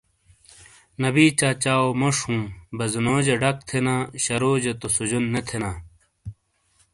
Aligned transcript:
نبی 1.03 1.25
چچاو 1.39 1.85
موش 1.99 2.17
ہوں 2.25 2.41
بزنوجاڈک 2.77 3.57
تھینا 3.67 3.95
شروجہ 4.23 4.73
تو 4.79 4.87
سوجن 4.95 5.23
نے 5.33 5.41
تھینا۔ 5.47 5.71